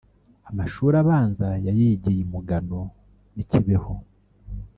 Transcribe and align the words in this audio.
Amashuri 0.49 0.95
abanza 1.03 1.47
yayigiye 1.65 2.19
i 2.25 2.27
Mugano 2.31 2.79
n’i 3.33 3.45
Kibeho 3.49 3.93